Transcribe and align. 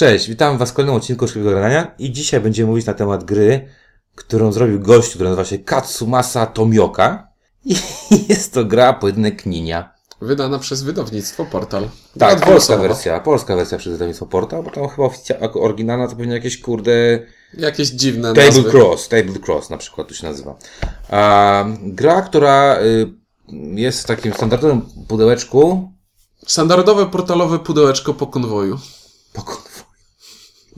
Cześć, 0.00 0.28
witam 0.28 0.58
Was 0.58 0.70
w 0.70 0.74
kolejnym 0.74 0.96
odcinku 0.96 1.28
Szybkiego 1.28 1.50
Grania 1.50 1.94
i 1.98 2.12
dzisiaj 2.12 2.40
będziemy 2.40 2.68
mówić 2.68 2.86
na 2.86 2.94
temat 2.94 3.24
gry, 3.24 3.68
którą 4.14 4.52
zrobił 4.52 4.80
gość, 4.80 5.10
który 5.10 5.24
nazywa 5.24 5.44
się 5.44 5.58
Katsumasa 5.58 6.46
Tomioka 6.46 7.28
i 7.64 7.74
jest 8.28 8.54
to 8.54 8.64
gra 8.64 8.92
pojedynek 8.92 9.46
Ninia. 9.46 9.94
Wydana 10.20 10.58
przez 10.58 10.82
wydawnictwo 10.82 11.44
Portal. 11.44 11.88
Tak, 12.18 12.40
polska 12.46 12.76
wersja, 12.76 13.20
polska 13.20 13.56
wersja 13.56 13.78
przez 13.78 13.92
wydawnictwo 13.92 14.26
Portal, 14.26 14.62
bo 14.62 14.70
tam 14.70 14.88
chyba 14.88 15.08
oryginalna 15.54 16.08
to 16.08 16.16
pewnie 16.16 16.34
jakieś 16.34 16.60
kurde 16.60 17.18
Jakieś 17.54 17.88
dziwne 17.88 18.28
Table 18.28 18.46
nazwy. 18.46 18.70
Cross, 18.70 19.08
Table 19.08 19.38
Cross 19.46 19.70
na 19.70 19.76
przykład 19.76 20.08
to 20.08 20.14
się 20.14 20.26
nazywa. 20.26 20.56
A, 21.10 21.64
gra, 21.82 22.22
która 22.22 22.78
y, 22.82 23.12
jest 23.74 24.02
w 24.02 24.06
takim 24.06 24.32
standardowym 24.32 24.82
pudełeczku 25.08 25.92
Standardowe 26.46 27.06
portalowe 27.06 27.58
pudełeczko 27.58 28.14
po 28.14 28.26
konwoju 28.26 28.78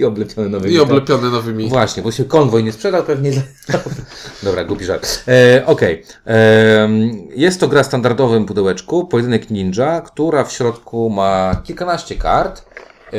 i 0.02 0.04
oblepione 0.04 0.48
nowymi 0.48 0.74
I 0.74 0.80
oblepione 0.80 1.30
nowymi. 1.30 1.68
Właśnie, 1.68 2.02
bo 2.02 2.12
się 2.12 2.24
konwoj 2.24 2.64
nie 2.64 2.72
sprzedał 2.72 3.02
pewnie. 3.04 3.32
Dobra, 4.42 4.64
głupi 4.64 4.84
żart. 4.84 5.24
E, 5.28 5.66
Okej. 5.66 6.02
Em, 6.24 7.28
Jest 7.36 7.60
to 7.60 7.68
gra 7.68 7.82
w 7.82 7.86
standardowym 7.86 8.44
pudełeczku, 8.44 9.06
pojedynek 9.06 9.50
ninja, 9.50 10.00
która 10.00 10.44
w 10.44 10.52
środku 10.52 11.10
ma 11.10 11.62
kilkanaście 11.64 12.16
kart 12.16 12.64
e, 13.12 13.18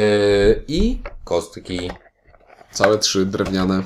i 0.67 1.01
kostki. 1.23 1.91
Całe 2.71 2.97
trzy 2.97 3.25
drewniane. 3.25 3.83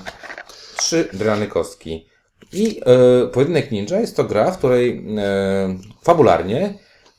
Trzy 0.78 1.10
drany 1.14 1.48
kostki. 1.48 2.06
I 2.54 2.82
e, 2.86 3.28
pojedynek 3.28 3.72
ninja 3.72 4.00
jest 4.00 4.16
to 4.16 4.24
gra, 4.24 4.52
w 4.52 4.58
której 4.58 5.06
e, 5.18 5.78
fabularnie 6.04 6.74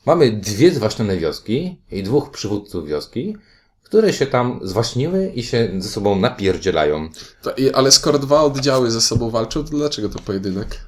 mamy 0.05 0.31
dwie 0.31 0.71
zwaśnione 0.71 1.17
wioski 1.17 1.81
i 1.91 2.03
dwóch 2.03 2.31
przywódców 2.31 2.87
wioski, 2.87 3.35
które 3.83 4.13
się 4.13 4.25
tam 4.25 4.59
zwaśniły 4.63 5.31
i 5.35 5.43
się 5.43 5.69
ze 5.77 5.89
sobą 5.89 6.19
napierdzielają. 6.19 7.09
To, 7.41 7.53
ale 7.73 7.91
skoro 7.91 8.19
dwa 8.19 8.41
oddziały 8.41 8.91
ze 8.91 9.01
sobą 9.01 9.29
walczą, 9.29 9.63
to 9.63 9.69
dlaczego 9.69 10.09
to 10.09 10.19
pojedynek? 10.19 10.79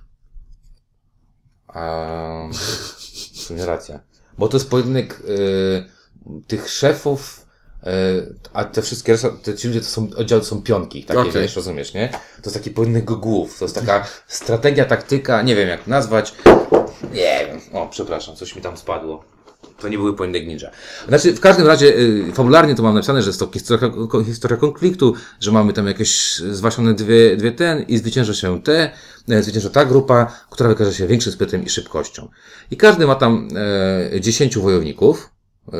A, 1.67 2.47
w 3.33 3.39
sumie 3.39 3.65
racja. 3.65 3.99
Bo 4.37 4.47
to 4.47 4.57
jest 4.57 4.69
pojedynek 4.69 5.21
y, 5.29 5.83
tych 6.47 6.69
szefów, 6.69 7.45
y, 7.83 7.87
a 8.53 8.65
te 8.65 8.81
wszystkie 8.81 9.17
te 9.43 9.55
ci 9.55 9.67
ludzie 9.67 9.81
to 9.81 9.87
są 9.87 10.09
oddziały 10.17 10.41
to 10.41 10.47
są 10.47 10.61
pionki, 10.61 11.03
takie 11.03 11.19
Okej. 11.19 11.31
wiesz, 11.33 11.55
rozumiesz, 11.55 11.93
nie? 11.93 12.09
To 12.11 12.49
jest 12.49 12.53
taki 12.53 12.71
pojedynek 12.71 13.05
głów, 13.05 13.59
to 13.59 13.65
jest 13.65 13.75
taka 13.75 14.07
strategia, 14.27 14.85
taktyka, 14.85 15.41
nie 15.41 15.55
wiem 15.55 15.69
jak 15.69 15.87
nazwać. 15.87 16.33
Nie 17.13 17.47
wiem. 17.47 17.59
O, 17.73 17.87
przepraszam, 17.87 18.35
coś 18.35 18.55
mi 18.55 18.61
tam 18.61 18.77
spadło. 18.77 19.30
To 19.81 19.89
nie 19.89 19.97
były 19.97 20.15
pojedynek 20.15 20.47
ninja. 20.47 20.71
Znaczy, 21.07 21.33
w 21.33 21.39
każdym 21.39 21.67
razie, 21.67 21.97
y, 21.97 22.31
fabularnie 22.33 22.75
to 22.75 22.83
mam 22.83 22.93
napisane, 22.93 23.21
że 23.21 23.29
jest 23.29 23.39
to 23.39 23.49
historia, 23.53 23.91
historia 24.25 24.57
konfliktu, 24.57 25.13
że 25.39 25.51
mamy 25.51 25.73
tam 25.73 25.87
jakieś 25.87 26.35
zwaśnione 26.35 26.93
dwie, 26.93 27.37
dwie 27.37 27.51
ten 27.51 27.81
i 27.81 27.97
zwycięża 27.97 28.33
się 28.33 28.61
te, 28.61 28.91
e, 29.29 29.43
zwycięża 29.43 29.69
ta 29.69 29.85
grupa, 29.85 30.33
która 30.49 30.69
wykaże 30.69 30.93
się 30.93 31.07
większym 31.07 31.33
sprytem 31.33 31.63
i 31.63 31.69
szybkością. 31.69 32.27
I 32.71 32.77
każdy 32.77 33.07
ma 33.07 33.15
tam 33.15 33.47
e, 34.11 34.21
10 34.21 34.57
wojowników 34.57 35.29
e, 35.67 35.71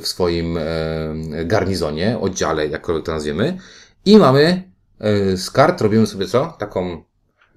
w 0.00 0.02
swoim 0.04 0.58
e, 0.58 0.64
garnizonie, 1.44 2.18
oddziale, 2.20 2.68
jakkolwiek 2.68 3.04
to 3.04 3.12
nazwiemy. 3.12 3.58
I 4.06 4.16
mamy 4.18 4.62
e, 5.00 5.36
z 5.36 5.50
kart, 5.50 5.80
robimy 5.80 6.06
sobie 6.06 6.26
co? 6.26 6.56
Taką 6.58 7.04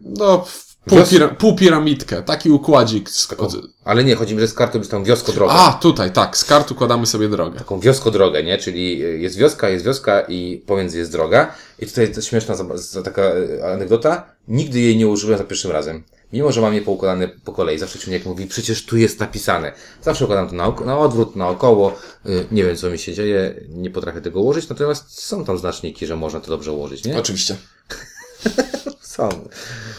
No, 0.01 0.45
pół, 0.87 0.97
Wios- 0.99 1.09
pira, 1.09 1.27
pół 1.27 1.55
piramidkę. 1.55 2.23
Taki 2.23 2.49
układzik. 2.49 3.09
Z, 3.09 3.33
od, 3.33 3.53
Ale 3.85 4.03
nie, 4.03 4.15
chodzi 4.15 4.33
mi, 4.35 4.39
że 4.41 4.47
z 4.47 4.53
kartą 4.53 4.77
jest 4.77 4.91
tam 4.91 5.03
wiosko-drogę. 5.03 5.53
a, 5.53 5.73
tutaj, 5.81 6.11
tak. 6.11 6.37
Z 6.37 6.43
kart 6.45 6.71
układamy 6.71 7.05
sobie 7.05 7.29
drogę. 7.29 7.57
Taką 7.59 7.79
wiosko-drogę, 7.79 8.43
nie? 8.43 8.57
Czyli 8.57 9.03
y, 9.05 9.17
jest 9.19 9.37
wioska, 9.37 9.69
jest 9.69 9.85
wioska 9.85 10.21
i 10.21 10.63
pomiędzy 10.65 10.97
jest 10.97 11.11
droga. 11.11 11.55
I 11.79 11.85
tutaj 11.87 12.11
to 12.11 12.21
śmieszna 12.21 12.55
taka 13.03 13.21
y, 13.35 13.65
anegdota. 13.65 14.25
Nigdy 14.47 14.79
jej 14.79 14.97
nie 14.97 15.07
użyłem 15.07 15.37
za 15.37 15.43
pierwszym 15.43 15.71
razem. 15.71 16.03
Mimo, 16.33 16.51
że 16.51 16.61
mam 16.61 16.73
je 16.73 16.81
poukładane 16.81 17.27
po 17.27 17.51
kolei. 17.53 17.79
Zawsze 17.79 17.99
ciągnik 17.99 18.25
mówi, 18.25 18.45
przecież 18.47 18.85
tu 18.85 18.97
jest 18.97 19.19
napisane. 19.19 19.71
Zawsze 20.01 20.25
układam 20.25 20.49
to 20.49 20.55
na, 20.55 20.73
na 20.85 20.97
odwrót, 20.99 21.35
naokoło. 21.35 21.95
Y, 22.25 22.45
Nie 22.51 22.63
wiem, 22.63 22.75
co 22.75 22.89
mi 22.89 22.99
się 22.99 23.13
dzieje. 23.13 23.55
Nie 23.69 23.89
potrafię 23.89 24.21
tego 24.21 24.41
ułożyć. 24.41 24.69
Natomiast 24.69 25.23
są 25.23 25.45
tam 25.45 25.57
znaczniki, 25.57 26.07
że 26.07 26.15
można 26.15 26.39
to 26.39 26.47
dobrze 26.47 26.71
ułożyć, 26.71 27.05
nie? 27.05 27.17
Oczywiście. 27.17 27.55
Są. 29.17 29.29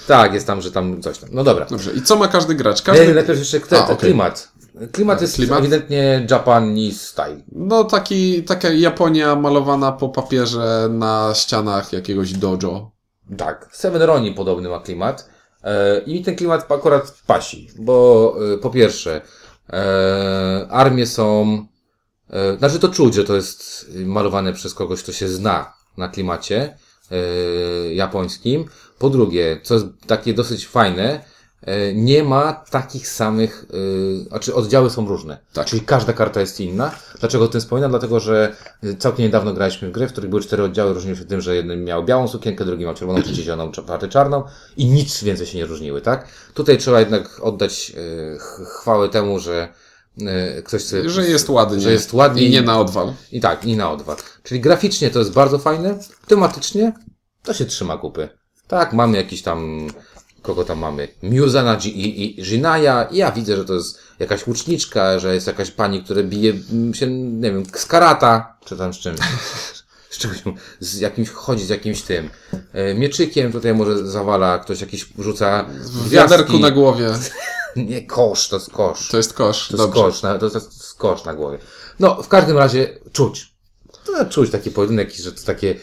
Tak, 0.06 0.34
jest 0.34 0.46
tam, 0.46 0.62
że 0.62 0.72
tam 0.72 1.02
coś 1.02 1.18
tam. 1.18 1.28
No 1.32 1.44
dobra. 1.44 1.66
Dobrze. 1.70 1.92
I 1.92 2.02
co 2.02 2.16
ma 2.16 2.28
każdy 2.28 2.54
gracz? 2.54 2.78
Nie, 2.78 2.84
Każdy... 2.84 3.14
najpierw 3.14 3.38
jeszcze 3.38 3.60
te, 3.60 3.78
A, 3.78 3.84
okej. 3.84 3.96
klimat. 3.96 4.48
Klimat 4.92 5.20
jest 5.20 5.34
Klimat? 5.34 5.58
ewidentnie 5.58 6.26
Japanese 6.30 6.98
style. 6.98 7.42
No, 7.52 7.84
taki, 7.84 8.42
taka 8.42 8.68
Japonia 8.70 9.36
malowana 9.36 9.92
po 9.92 10.08
papierze 10.08 10.88
na 10.90 11.32
ścianach 11.34 11.92
jakiegoś 11.92 12.32
dojo. 12.32 12.90
Tak, 13.36 13.68
Seven 13.72 14.02
Ronin 14.02 14.34
podobny 14.34 14.68
ma 14.68 14.80
klimat. 14.80 15.28
E, 15.64 15.98
I 15.98 16.14
mi 16.14 16.24
ten 16.24 16.36
klimat 16.36 16.72
akurat 16.72 17.22
pasi, 17.26 17.68
bo 17.78 18.34
e, 18.54 18.58
po 18.58 18.70
pierwsze, 18.70 19.20
e, 19.72 20.66
armie 20.70 21.06
są, 21.06 21.66
znaczy 22.58 22.78
to 22.78 22.88
czuć, 22.88 23.14
że 23.14 23.24
to 23.24 23.36
jest 23.36 23.86
malowane 23.94 24.52
przez 24.52 24.74
kogoś, 24.74 25.02
kto 25.02 25.12
się 25.12 25.28
zna 25.28 25.74
na 25.96 26.08
klimacie 26.08 26.78
japońskim. 27.94 28.64
Po 28.98 29.10
drugie, 29.10 29.60
co 29.62 29.74
jest 29.74 29.86
takie 30.06 30.34
dosyć 30.34 30.66
fajne, 30.66 31.24
e, 31.62 31.94
nie 31.94 32.24
ma 32.24 32.52
takich 32.52 33.08
samych, 33.08 33.66
e, 34.24 34.24
znaczy 34.28 34.54
oddziały 34.54 34.90
są 34.90 35.08
różne. 35.08 35.38
Tak. 35.52 35.66
Czyli 35.66 35.82
każda 35.82 36.12
karta 36.12 36.40
jest 36.40 36.60
inna. 36.60 36.94
Dlaczego 37.20 37.44
o 37.44 37.48
tym 37.48 37.60
wspominam? 37.60 37.90
Dlatego, 37.90 38.20
że 38.20 38.56
całkiem 38.98 39.24
niedawno 39.24 39.54
graliśmy 39.54 39.88
w 39.88 39.92
grę, 39.92 40.08
w 40.08 40.12
której 40.12 40.30
były 40.30 40.42
cztery 40.42 40.62
oddziały, 40.62 40.94
różniły 40.94 41.16
się 41.16 41.24
tym, 41.24 41.40
że 41.40 41.56
jeden 41.56 41.84
miał 41.84 42.04
białą 42.04 42.28
sukienkę, 42.28 42.64
drugi 42.64 42.84
miał 42.84 42.94
czerwoną, 42.94 43.22
trzeci 43.22 43.42
zieloną, 43.42 43.72
czwarty 43.72 44.08
czarną 44.08 44.44
i 44.76 44.86
nic 44.86 45.24
więcej 45.24 45.46
się 45.46 45.58
nie 45.58 45.66
różniły, 45.66 46.00
tak? 46.00 46.28
Tutaj 46.54 46.78
trzeba 46.78 47.00
jednak 47.00 47.40
oddać 47.42 47.92
e, 48.34 48.38
ch- 48.38 48.68
chwałę 48.80 49.08
temu, 49.08 49.38
że 49.38 49.68
ktoś 50.64 50.84
sobie... 50.84 51.10
Że 51.10 51.28
jest 51.28 51.48
ładnie. 51.48 51.80
Że 51.80 51.92
jest 51.92 52.12
ładnie. 52.12 52.42
I 52.42 52.50
nie 52.50 52.62
na 52.62 52.80
odwal. 52.80 53.12
I 53.32 53.40
tak, 53.40 53.64
i 53.64 53.76
na 53.76 53.90
odwal. 53.90 54.16
Czyli 54.42 54.60
graficznie 54.60 55.10
to 55.10 55.18
jest 55.18 55.32
bardzo 55.32 55.58
fajne, 55.58 55.98
tematycznie 56.26 56.92
to 57.42 57.54
się 57.54 57.64
trzyma 57.64 57.96
kupy. 57.96 58.28
Tak, 58.68 58.92
mamy 58.92 59.16
jakiś 59.16 59.42
tam, 59.42 59.88
kogo 60.42 60.64
tam 60.64 60.78
mamy? 60.78 61.08
Muzana 61.22 61.78
i, 61.84 62.22
i 62.24 62.42
Jinaya 62.42 63.06
i 63.10 63.16
ja 63.16 63.32
widzę, 63.32 63.56
że 63.56 63.64
to 63.64 63.74
jest 63.74 63.98
jakaś 64.18 64.46
łuczniczka, 64.46 65.18
że 65.18 65.34
jest 65.34 65.46
jakaś 65.46 65.70
pani, 65.70 66.04
która 66.04 66.22
bije 66.22 66.52
mm, 66.72 66.94
się, 66.94 67.06
nie 67.10 67.52
wiem, 67.52 67.66
z 67.74 67.86
karata, 67.86 68.56
czy 68.64 68.76
tam 68.76 68.94
z 68.94 68.98
czymś. 68.98 69.18
Z 70.10 70.18
czymś, 70.18 70.42
z 70.80 70.98
jakimś, 70.98 71.30
chodzi 71.30 71.64
z 71.64 71.68
jakimś 71.68 72.02
tym 72.02 72.30
e, 72.72 72.94
mieczykiem, 72.94 73.52
tutaj 73.52 73.74
może 73.74 74.06
zawala, 74.06 74.58
ktoś 74.58 74.80
jakiś 74.80 75.08
rzuca 75.18 75.64
W 75.82 76.08
wiaderku 76.08 76.58
na 76.58 76.70
głowie. 76.70 77.10
Nie, 77.76 78.02
kosz, 78.02 78.48
to 78.48 78.56
jest 78.56 78.70
kosz. 78.70 79.08
To 79.08 79.16
jest 79.16 79.32
kosz. 79.32 79.68
To 79.68 79.76
jest 79.76 79.84
Dobrze. 79.84 80.02
kosz, 80.02 80.22
na, 80.22 80.38
to 80.38 80.46
jest 80.46 80.94
kosz 80.94 81.24
na 81.24 81.34
głowie. 81.34 81.58
No, 82.00 82.22
w 82.22 82.28
każdym 82.28 82.58
razie 82.58 82.98
czuć. 83.12 83.52
To 84.04 84.24
czuć 84.24 84.50
taki 84.50 84.70
pojedynek, 84.70 85.14
że 85.14 85.32
to 85.32 85.42
takie 85.46 85.74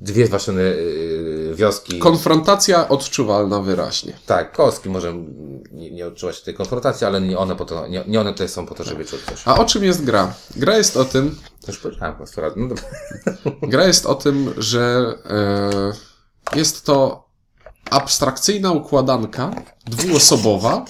dwie 0.00 0.26
zwaśnione 0.26 0.62
e, 0.62 1.54
wioski. 1.54 1.98
Konfrontacja 1.98 2.88
odczuwalna 2.88 3.60
wyraźnie. 3.60 4.18
tak, 4.26 4.52
kostki 4.52 4.88
może 4.88 5.14
nie, 5.72 5.90
nie 5.90 6.06
odczuwać 6.06 6.42
tej 6.42 6.54
konfrontacji, 6.54 7.06
ale 7.06 7.20
nie 7.20 7.38
one, 7.38 7.56
po 7.56 7.64
to, 7.64 7.86
nie, 7.86 8.04
nie 8.06 8.20
one 8.20 8.32
tutaj 8.32 8.48
są 8.48 8.66
po 8.66 8.74
to, 8.74 8.84
żeby 8.84 9.04
czuć 9.04 9.20
coś. 9.22 9.42
A 9.44 9.58
o 9.58 9.64
czym 9.64 9.84
jest 9.84 10.04
gra? 10.04 10.34
Gra 10.56 10.76
jest 10.76 10.96
o 10.96 11.04
tym, 11.04 11.36
To 11.60 11.72
już 11.72 11.80
powiedziałem. 11.80 12.14
No 12.56 12.68
dobra. 12.68 12.84
gra 13.72 13.86
jest 13.86 14.06
o 14.06 14.14
tym, 14.14 14.54
że 14.56 15.14
e, 16.52 16.58
jest 16.58 16.84
to 16.84 17.28
abstrakcyjna 17.90 18.72
układanka 18.72 19.50
dwuosobowa 19.86 20.84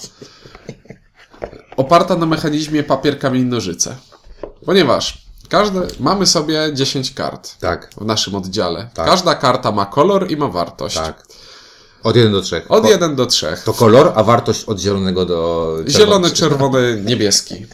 oparta 1.77 2.15
na 2.15 2.25
mechanizmie 2.25 2.83
papier, 2.83 3.19
kamień, 3.19 3.45
nożyce. 3.45 3.95
Ponieważ 4.65 5.28
każde, 5.49 5.87
mamy 5.99 6.25
sobie 6.25 6.69
10 6.73 7.11
kart 7.13 7.55
Tak, 7.59 7.89
w 7.97 8.05
naszym 8.05 8.35
oddziale. 8.35 8.89
Tak. 8.93 9.05
Każda 9.05 9.35
karta 9.35 9.71
ma 9.71 9.85
kolor 9.85 10.31
i 10.31 10.37
ma 10.37 10.47
wartość. 10.47 10.95
tak. 10.95 11.23
Od 12.03 12.15
1 12.15 12.31
do 12.31 12.41
3. 12.41 12.61
Od 12.69 12.89
1 12.89 13.15
do 13.15 13.25
3. 13.25 13.47
To 13.65 13.73
kolor, 13.73 14.11
a 14.15 14.23
wartość 14.23 14.63
od 14.65 14.79
zielonego 14.79 15.25
do 15.25 15.77
Zielony, 15.87 16.31
czerwony, 16.31 17.01
niebieski. 17.05 17.65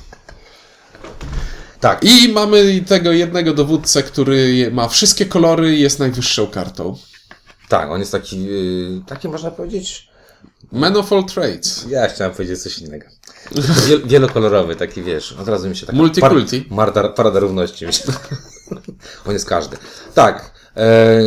Tak. 1.80 2.04
I 2.04 2.34
mamy 2.34 2.82
tego 2.88 3.12
jednego 3.12 3.54
dowódcę, 3.54 4.04
który 4.04 4.72
ma 4.72 4.88
wszystkie 4.88 5.26
kolory 5.26 5.76
i 5.76 5.82
jest 5.82 6.00
najwyższą 6.00 6.48
kartą. 6.48 6.98
Tak, 7.70 7.90
on 7.92 8.00
jest 8.00 8.12
taki, 8.12 8.44
yy, 8.44 9.02
taki 9.08 9.30
można 9.30 9.52
powiedzieć, 9.52 10.10
Man 10.72 10.98
of 10.98 11.14
all 11.14 11.26
trades. 11.26 11.86
Ja 11.90 12.08
chciałem 12.08 12.34
powiedzieć 12.34 12.64
coś 12.64 12.80
innego. 12.80 13.06
Wiel 13.88 14.02
wielokolorowy, 14.06 14.76
taki 14.76 15.04
wiesz, 15.04 15.34
od 15.34 15.48
razu 15.48 15.70
mi 15.70 15.76
się 15.76 15.86
tak... 15.86 15.96
Multikulti. 15.96 16.62
Par 16.62 16.78
marda, 16.78 17.10
parada 17.10 17.40
równości 17.40 17.86
mi 17.86 17.94
się... 17.94 18.04
On 19.28 19.34
jest 19.34 19.50
każdy. 19.50 19.78
Tak. 20.14 20.52
E, 20.78 21.22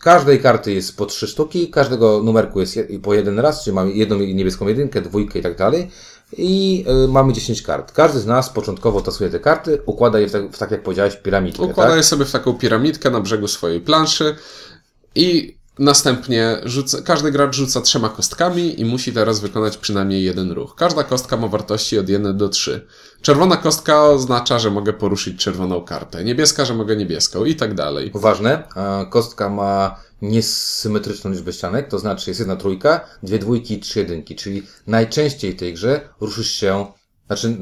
każdej 0.00 0.40
karty 0.40 0.72
jest 0.72 0.96
po 0.96 1.06
trzy 1.06 1.26
sztuki, 1.26 1.70
każdego 1.70 2.22
numerku 2.22 2.60
jest 2.60 2.76
je, 2.76 3.00
po 3.02 3.14
jeden 3.14 3.38
raz, 3.38 3.64
czyli 3.64 3.74
mamy 3.74 3.92
jedną 3.92 4.18
niebieską 4.18 4.68
jedynkę, 4.68 5.00
dwójkę 5.00 5.38
i 5.38 5.42
tak 5.42 5.56
dalej. 5.56 5.90
i 6.36 6.84
y, 7.04 7.08
mamy 7.08 7.32
10 7.32 7.62
kart. 7.62 7.92
Każdy 7.92 8.20
z 8.20 8.26
nas 8.26 8.50
początkowo 8.50 9.00
tasuje 9.00 9.30
te 9.30 9.40
karty, 9.40 9.82
układa 9.86 10.20
je 10.20 10.28
w 10.28 10.32
tak, 10.32 10.52
w 10.52 10.58
tak 10.58 10.70
jak 10.70 10.82
powiedziałeś, 10.82 11.16
piramidkę. 11.16 11.62
Układa 11.62 11.90
tak? 11.90 11.96
je 11.96 12.02
sobie 12.02 12.24
w 12.24 12.32
taką 12.32 12.54
piramidkę 12.54 13.10
na 13.10 13.20
brzegu 13.20 13.48
swojej 13.48 13.80
planszy 13.80 14.36
i 15.14 15.56
następnie 15.78 16.60
rzuca, 16.64 17.02
każdy 17.02 17.32
gracz 17.32 17.56
rzuca 17.56 17.80
trzema 17.80 18.08
kostkami 18.08 18.80
i 18.80 18.84
musi 18.84 19.12
teraz 19.12 19.40
wykonać 19.40 19.76
przynajmniej 19.76 20.24
jeden 20.24 20.52
ruch. 20.52 20.74
Każda 20.74 21.04
kostka 21.04 21.36
ma 21.36 21.48
wartości 21.48 21.98
od 21.98 22.08
1 22.08 22.36
do 22.36 22.48
3. 22.48 22.86
Czerwona 23.22 23.56
kostka 23.56 24.04
oznacza, 24.04 24.58
że 24.58 24.70
mogę 24.70 24.92
poruszyć 24.92 25.40
czerwoną 25.40 25.80
kartę. 25.80 26.24
Niebieska, 26.24 26.64
że 26.64 26.74
mogę 26.74 26.96
niebieską 26.96 27.44
i 27.44 27.56
tak 27.56 27.74
dalej. 27.74 28.10
Ważne, 28.14 28.62
kostka 29.10 29.48
ma 29.48 30.00
niesymetryczną 30.22 31.30
liczbę 31.30 31.52
ścianek, 31.52 31.88
to 31.88 31.98
znaczy 31.98 32.30
jest 32.30 32.40
jedna 32.40 32.56
trójka, 32.56 33.00
dwie 33.22 33.38
dwójki 33.38 33.80
trzy 33.80 33.98
jedynki, 33.98 34.36
czyli 34.36 34.62
najczęściej 34.86 35.52
w 35.52 35.56
tej 35.56 35.74
grze 35.74 36.00
ruszysz 36.20 36.50
się, 36.50 36.86
znaczy 37.26 37.56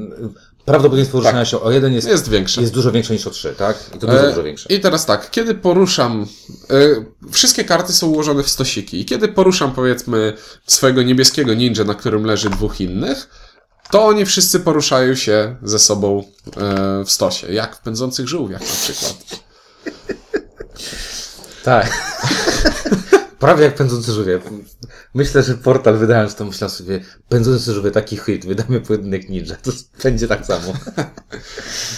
prawdopodobieństwo 0.65 1.17
ruszania 1.17 1.45
się 1.45 1.61
o 1.61 1.71
jeden 1.71 1.93
jest, 1.93 2.07
Jest 2.07 2.29
większe. 2.29 2.61
jest 2.61 2.73
dużo 2.73 2.91
większe 2.91 3.13
niż 3.13 3.27
o 3.27 3.29
trzy, 3.29 3.55
tak? 3.57 3.77
I 3.95 3.99
to 3.99 4.07
dużo, 4.07 4.19
E, 4.19 4.29
dużo 4.29 4.43
większe. 4.43 4.73
I 4.73 4.79
teraz 4.79 5.05
tak, 5.05 5.31
kiedy 5.31 5.55
poruszam. 5.55 6.25
E, 6.69 6.75
wszystkie 7.31 7.63
karty 7.63 7.93
są 7.93 8.07
ułożone 8.07 8.43
w 8.43 8.49
stosiki. 8.49 9.01
I 9.01 9.05
kiedy 9.05 9.27
poruszam, 9.27 9.71
powiedzmy, 9.71 10.33
swojego 10.67 11.03
niebieskiego 11.03 11.53
ninja, 11.53 11.83
na 11.83 11.95
którym 11.95 12.25
leży 12.25 12.49
dwóch 12.49 12.81
innych, 12.81 13.29
to 13.91 14.05
oni 14.05 14.25
wszyscy 14.25 14.59
poruszają 14.59 15.15
się 15.15 15.55
ze 15.63 15.79
sobą 15.79 16.23
e, 16.57 17.03
w 17.05 17.11
stosie. 17.11 17.53
Jak 17.53 17.75
w 17.75 17.79
pędzących 17.79 18.27
żółwiach 18.27 18.61
na 18.61 18.67
przykład. 18.83 19.15
Tak. 21.63 21.91
Prawie 23.39 23.63
jak 23.63 23.75
pędzący 23.75 24.11
żółwie. 24.11 24.39
Myślę, 25.13 25.43
że 25.43 25.53
portal 25.53 25.97
wydając 25.97 26.35
to 26.35 26.45
myślał 26.45 26.69
sobie, 26.69 26.99
pędzący 27.29 27.73
żółwie 27.73 27.91
taki 27.91 28.17
hit, 28.17 28.45
wydamy 28.45 28.81
pojedynek 28.81 29.29
ninja, 29.29 29.55
to 29.55 29.71
będzie 30.03 30.27
tak 30.27 30.45
samo. 30.45 30.73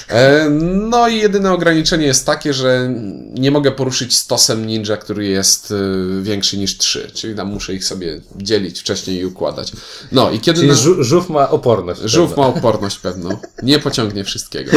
E, 0.09 0.49
no 0.89 1.07
i 1.07 1.17
jedyne 1.17 1.51
ograniczenie 1.51 2.05
jest 2.05 2.25
takie, 2.25 2.53
że 2.53 2.93
nie 3.33 3.51
mogę 3.51 3.71
poruszyć 3.71 4.17
stosem 4.17 4.65
ninja, 4.65 4.97
który 4.97 5.25
jest 5.27 5.71
e, 5.71 5.75
większy 6.23 6.57
niż 6.57 6.77
3. 6.77 7.11
Czyli 7.13 7.35
tam 7.35 7.47
muszę 7.47 7.73
ich 7.73 7.85
sobie 7.85 8.21
dzielić 8.35 8.79
wcześniej 8.79 9.19
i 9.19 9.25
układać. 9.25 9.71
No 10.11 10.31
i 10.31 10.39
kiedy. 10.39 10.59
Czyli 10.59 10.69
na- 10.71 11.03
żółw 11.03 11.29
ma 11.29 11.49
oporność. 11.49 12.01
Żółw 12.01 12.29
pewno. 12.29 12.43
ma 12.43 12.49
oporność 12.49 12.99
pewną. 12.99 13.37
Nie 13.63 13.79
pociągnie 13.79 14.23
wszystkiego. 14.23 14.71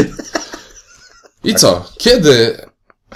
I 1.45 1.55
co? 1.55 1.93
Kiedy 1.99 2.57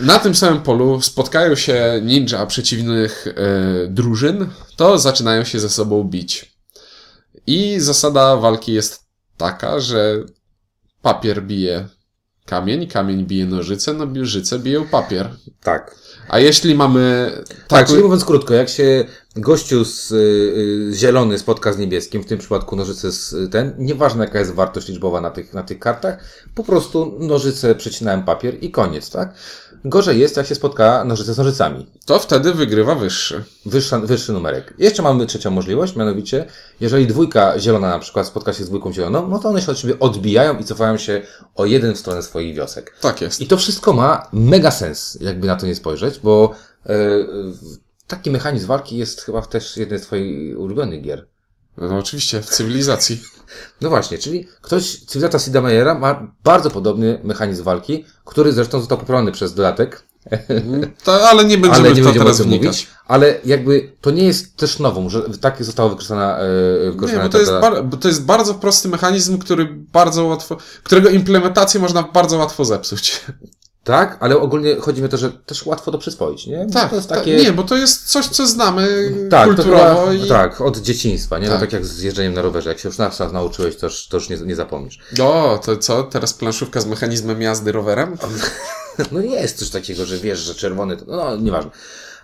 na 0.01 0.19
tym 0.19 0.35
samym 0.35 0.63
polu 0.63 1.01
spotkają 1.03 1.55
się 1.55 2.01
ninja 2.03 2.47
przeciwnych 2.47 3.27
e, 3.27 3.33
drużyn, 3.89 4.49
to 4.77 4.99
zaczynają 4.99 5.45
się 5.45 5.61
ze 5.61 5.71
sobą 5.71 6.05
bić. 6.05 6.57
I 7.47 7.81
zasada 7.81 8.37
walki 8.37 8.73
jest 8.73 9.05
taka, 9.37 9.81
że 9.81 10.25
papier 11.03 11.43
bije 11.43 11.89
kamień, 12.47 12.87
kamień 12.87 13.27
bije 13.27 13.47
nożyce, 13.47 13.95
nożyce 13.95 14.59
biją 14.59 14.87
papier. 14.89 15.31
Tak. 15.61 15.95
A 16.29 16.39
jeśli 16.39 16.75
mamy 16.75 17.33
Tak, 17.69 17.87
czyli 17.87 18.03
mówiąc 18.03 18.25
krótko, 18.25 18.55
jak 18.55 18.69
się 18.69 19.05
gościu 19.37 19.85
z 19.85 20.13
y, 20.13 20.17
y, 20.91 20.95
zielony 20.95 21.39
spotka 21.39 21.73
z 21.73 21.79
niebieskim, 21.79 22.23
w 22.23 22.27
tym 22.27 22.39
przypadku 22.39 22.77
nożyce 22.77 23.13
z 23.13 23.33
y, 23.33 23.49
ten, 23.49 23.75
nieważne 23.79 24.25
jaka 24.25 24.39
jest 24.39 24.55
wartość 24.55 24.89
liczbowa 24.89 25.21
na 25.21 25.31
tych, 25.31 25.55
na 25.55 25.63
tych 25.63 25.79
kartach, 25.79 26.19
po 26.55 26.65
prostu 26.65 27.17
nożyce 27.19 27.75
przecinałem 27.75 28.23
papier 28.23 28.55
i 28.61 28.71
koniec, 28.71 29.11
tak? 29.11 29.35
Gorzej 29.85 30.21
jest, 30.21 30.37
jak 30.37 30.47
się 30.47 30.55
spotka 30.55 31.05
nożyce 31.05 31.35
z 31.35 31.39
nożycami. 31.39 31.87
to 32.05 32.19
wtedy 32.19 32.55
wygrywa 32.55 32.95
wyższy. 32.95 33.45
Wyższa, 33.67 33.99
wyższy 33.99 34.33
numerek. 34.33 34.75
Jeszcze 34.79 35.03
mamy 35.03 35.27
trzecią 35.27 35.51
możliwość, 35.51 35.97
mianowicie, 35.97 36.45
jeżeli 36.81 37.07
dwójka 37.07 37.59
zielona 37.59 37.89
na 37.89 37.99
przykład 37.99 38.27
spotka 38.27 38.53
się 38.53 38.65
z 38.65 38.67
dwójką 38.67 38.93
zieloną, 38.93 39.29
no 39.29 39.39
to 39.39 39.49
one 39.49 39.63
się 39.63 39.73
od 39.73 39.79
siebie 39.79 39.99
odbijają 39.99 40.59
i 40.59 40.65
cofają 40.65 40.97
się 40.97 41.23
o 41.55 41.67
jeden 41.67 41.95
w 41.95 41.99
stronę 41.99 42.23
swoich 42.23 42.57
wiosek. 42.57 42.95
Tak 43.01 43.21
jest. 43.21 43.41
I 43.41 43.47
to 43.47 43.57
wszystko 43.57 43.93
ma 43.93 44.29
mega 44.33 44.71
sens, 44.71 45.19
jakby 45.21 45.47
na 45.47 45.57
to 45.57 45.67
nie 45.67 45.75
spojrzeć, 45.75 46.19
bo 46.19 46.55
e, 46.87 46.93
taki 48.11 48.31
mechanizm 48.31 48.67
walki 48.67 48.97
jest 48.97 49.21
chyba 49.23 49.43
też 49.43 49.77
jednym 49.77 49.99
z 49.99 50.03
twoich 50.03 50.59
ulubionych 50.59 51.03
gier. 51.03 51.27
No 51.77 51.99
oczywiście, 51.99 52.43
w 52.43 52.47
cywilizacji. 52.47 53.21
No 53.81 53.89
właśnie, 53.89 54.19
czyli 54.19 54.49
ktoś, 54.63 54.97
cywilizacja 55.05 55.39
Sida 55.39 55.61
Meiera 55.61 55.95
ma 55.95 56.33
bardzo 56.45 56.71
podobny 56.71 57.21
mechanizm 57.25 57.63
walki, 57.65 58.05
który 58.25 58.53
zresztą 58.53 58.79
został 58.79 58.99
poprawiony 58.99 59.33
przez 59.33 59.55
dodatek, 59.55 60.03
To, 61.05 61.29
ale 61.29 61.45
nie 61.45 61.59
będziemy 61.59 61.89
ale 61.89 61.95
nie 61.97 62.03
będziemy 62.03 62.25
teraz 62.25 62.41
wnikać. 62.43 62.67
mówić. 62.67 62.87
Ale 63.07 63.39
jakby 63.45 63.93
to 64.01 64.11
nie 64.11 64.25
jest 64.25 64.57
też 64.57 64.79
nową, 64.79 65.09
że 65.09 65.23
tak 65.41 65.65
została 65.65 65.89
wykorzystana, 65.89 66.39
e, 66.39 66.45
Nie, 66.85 66.91
wykorzystana 66.91 67.25
bo 67.25 67.33
to, 67.33 67.39
jest 67.39 67.53
bar- 67.53 67.85
bo 67.85 67.97
to 67.97 68.09
jest 68.09 68.25
bardzo 68.25 68.55
prosty 68.55 68.89
mechanizm, 68.89 69.39
który 69.39 69.67
bardzo 69.93 70.25
łatwo, 70.25 70.57
którego 70.83 71.09
implementację 71.09 71.81
można 71.81 72.03
bardzo 72.03 72.37
łatwo 72.37 72.65
zepsuć. 72.65 73.21
Tak, 73.85 74.17
ale 74.21 74.39
ogólnie 74.39 74.77
chodzi 74.77 75.01
mi 75.01 75.07
o 75.07 75.11
to, 75.11 75.17
że 75.17 75.31
też 75.31 75.67
łatwo 75.67 75.91
to 75.91 75.99
przyswoić, 75.99 76.47
nie? 76.47 76.65
Bo 76.67 76.73
Tak, 76.73 76.91
to 76.91 76.97
jest 76.97 77.09
tak. 77.09 77.19
takie... 77.19 77.37
nie, 77.37 77.53
bo 77.53 77.63
to 77.63 77.77
jest 77.77 78.07
coś, 78.07 78.27
co 78.27 78.47
znamy 78.47 79.13
Tak, 79.31 79.49
to 79.49 79.55
kulturowo 79.55 80.07
chyba, 80.07 80.25
i 80.25 80.29
tak, 80.29 80.61
od 80.61 80.79
dzieciństwa, 80.79 81.39
nie? 81.39 81.45
Tak. 81.45 81.55
No 81.55 81.61
tak 81.61 81.73
jak 81.73 81.87
z 81.87 82.03
jeżdżeniem 82.03 82.35
na 82.35 82.43
rowerze. 82.43 82.69
Jak 82.69 82.79
się 82.79 82.89
już 82.89 82.99
na 82.99 83.05
raz 83.05 83.33
nauczyłeś, 83.33 83.77
to 83.77 83.87
już, 83.87 84.07
to 84.07 84.17
już 84.17 84.29
nie, 84.29 84.37
nie 84.37 84.57
zapomnisz. 84.57 84.99
O, 85.23 85.61
to 85.65 85.77
co? 85.77 86.03
Teraz 86.03 86.35
planszówka 86.35 86.81
z 86.81 86.87
mechanizmem 86.87 87.43
jazdy 87.43 87.73
rowerem? 87.73 88.17
No 89.13 89.21
jest 89.21 89.59
coś 89.59 89.71
takiego, 89.71 90.07
że 90.07 90.19
wiesz, 90.19 90.39
że 90.39 90.55
czerwony, 90.55 90.97
to, 90.97 91.05
no 91.07 91.37
nieważne. 91.37 91.71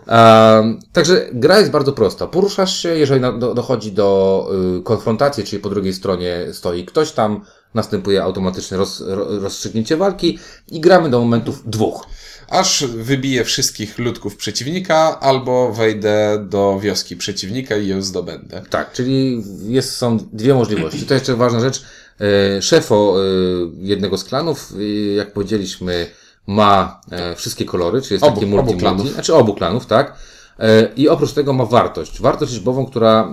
Um, 0.09 0.81
także 0.93 1.29
gra 1.33 1.59
jest 1.59 1.71
bardzo 1.71 1.93
prosta. 1.93 2.27
Poruszasz 2.27 2.77
się, 2.83 2.89
jeżeli 2.89 3.21
dochodzi 3.39 3.93
do 3.93 4.49
y, 4.79 4.83
konfrontacji, 4.83 5.45
czyli 5.45 5.63
po 5.63 5.71
drugiej 5.71 5.95
stronie 5.95 6.47
stoi 6.53 6.85
ktoś 6.85 7.13
tam, 7.13 7.45
następuje 7.77 8.23
automatyczne 8.23 8.77
roz, 8.77 9.01
ro, 9.07 9.41
rozstrzygnięcie 9.41 9.97
walki 9.97 10.39
i 10.73 10.81
gramy 10.81 11.11
do 11.11 11.21
momentów 11.21 11.71
dwóch. 11.71 12.07
Aż 12.49 12.85
wybiję 12.87 13.45
wszystkich 13.45 13.99
ludków 13.99 14.37
przeciwnika, 14.37 15.21
albo 15.21 15.73
wejdę 15.73 16.47
do 16.49 16.81
wioski 16.81 17.17
przeciwnika 17.17 17.77
i 17.77 17.89
ją 17.89 18.03
zdobędę. 18.03 18.63
Tak, 18.71 18.93
czyli 18.93 19.43
jest, 19.67 19.97
są 19.97 20.19
dwie 20.33 20.55
możliwości. 20.55 21.07
To 21.07 21.15
jeszcze 21.15 21.37
ważna 21.37 21.61
rzecz. 21.61 21.83
E, 22.57 22.63
Szefo 22.63 23.17
e, 23.17 23.23
jednego 23.79 24.19
z 24.19 24.25
klanów, 24.25 24.73
e, 24.79 24.83
jak 25.15 25.33
powiedzieliśmy, 25.33 26.07
ma 26.47 27.01
wszystkie 27.37 27.65
kolory, 27.65 28.03
czyli 28.03 28.13
jest 28.15 28.25
Obu- 28.25 28.35
takie 28.35 28.47
multi, 28.47 28.71
obu 28.71 28.79
klanów. 28.79 28.99
multi, 28.99 29.15
znaczy 29.15 29.35
obu 29.35 29.55
klanów, 29.55 29.87
tak. 29.87 30.17
E, 30.61 30.89
I 30.97 31.09
oprócz 31.09 31.33
tego 31.33 31.53
ma 31.53 31.65
wartość. 31.65 32.21
Wartość 32.21 32.53
liczbową, 32.53 32.87
która. 32.87 33.31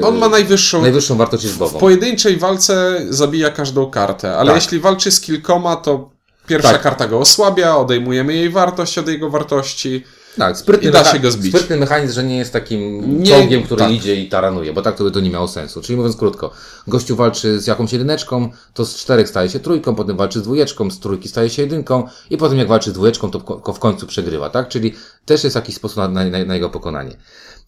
e, 0.00 0.06
On 0.06 0.18
ma 0.18 0.28
najwyższą. 0.28 0.82
najwyższą 0.82 1.16
wartość 1.16 1.44
W 1.44 1.46
liczbową. 1.46 1.78
pojedynczej 1.78 2.36
walce 2.36 3.00
zabija 3.08 3.50
każdą 3.50 3.90
kartę, 3.90 4.36
ale 4.36 4.52
Tak. 4.52 4.62
jeśli 4.62 4.80
walczy 4.80 5.10
z 5.10 5.20
kilkoma, 5.20 5.76
to 5.76 6.10
pierwsza 6.46 6.72
Tak. 6.72 6.82
karta 6.82 7.08
go 7.08 7.18
osłabia, 7.18 7.76
odejmujemy 7.76 8.34
jej 8.34 8.50
wartość 8.50 8.98
od 8.98 9.08
jego 9.08 9.30
wartości. 9.30 10.04
Tak, 10.38 10.56
sprytny, 10.56 10.88
I 10.88 10.92
da 10.92 11.04
się 11.04 11.18
go 11.18 11.30
zbić. 11.30 11.54
sprytny 11.54 11.76
mechanizm, 11.76 12.14
że 12.14 12.24
nie 12.24 12.36
jest 12.38 12.52
takim 12.52 13.14
Nie- 13.22 13.30
czołgiem, 13.30 13.62
który 13.62 13.78
tak. 13.80 13.92
idzie 13.92 14.14
i 14.16 14.28
taranuje, 14.28 14.72
bo 14.72 14.82
tak 14.82 14.96
to 14.96 15.04
by 15.04 15.10
to 15.10 15.20
nie 15.20 15.30
miało 15.30 15.48
sensu. 15.48 15.82
Czyli 15.82 15.96
mówiąc 15.96 16.16
krótko, 16.16 16.50
gościu 16.86 17.16
walczy 17.16 17.60
z 17.60 17.66
jakąś 17.66 17.92
jedyneczką, 17.92 18.50
to 18.74 18.84
z 18.86 18.94
czterech 18.96 19.28
staje 19.28 19.48
się 19.48 19.60
trójką, 19.60 19.94
potem 19.94 20.16
walczy 20.16 20.38
z 20.38 20.42
dwójeczką, 20.42 20.90
z 20.90 21.00
trójki 21.00 21.28
staje 21.28 21.50
się 21.50 21.62
jedynką 21.62 22.08
i 22.30 22.36
potem 22.36 22.58
jak 22.58 22.68
walczy 22.68 22.90
z 22.90 22.92
dwójeczką, 22.92 23.30
to 23.30 23.72
w 23.72 23.78
końcu 23.78 24.06
przegrywa, 24.06 24.50
tak? 24.50 24.68
Czyli 24.68 24.94
też 25.26 25.44
jest 25.44 25.56
jakiś 25.56 25.74
sposób 25.74 25.96
na, 25.96 26.08
na, 26.08 26.24
na 26.44 26.54
jego 26.54 26.70
pokonanie. 26.70 27.16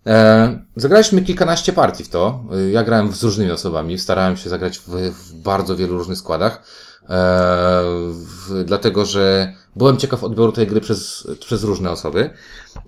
E, 0.07 0.59
zagraliśmy 0.77 1.23
kilkanaście 1.23 1.73
partii 1.73 2.05
w 2.05 2.09
to. 2.09 2.45
E, 2.53 2.71
Ja 2.71 2.85
grałem 2.85 3.13
z 3.13 3.23
różnymi 3.23 3.51
osobami, 3.51 3.99
starałem 3.99 4.37
się 4.37 4.51
zagrać 4.51 4.79
w, 4.79 4.89
w 5.13 5.33
bardzo 5.35 5.77
wielu 5.77 5.99
różnych 5.99 6.19
składach. 6.19 6.63
E, 7.09 7.83
w, 8.13 8.65
dlatego, 8.65 9.05
że 9.05 9.55
byłem 9.77 9.97
ciekaw 9.97 10.25
odbioru 10.25 10.53
tej 10.53 10.67
gry 10.67 10.81
przez, 10.81 11.27
przez 11.41 11.63
różne 11.63 11.91
osoby. 11.91 12.31